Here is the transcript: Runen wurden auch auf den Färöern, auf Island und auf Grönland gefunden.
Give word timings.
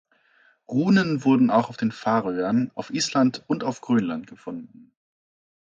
Runen 0.67 1.25
wurden 1.25 1.51
auch 1.51 1.69
auf 1.69 1.77
den 1.77 1.91
Färöern, 1.91 2.71
auf 2.73 2.89
Island 2.91 3.43
und 3.45 3.63
auf 3.63 3.81
Grönland 3.81 4.25
gefunden. 4.25 4.95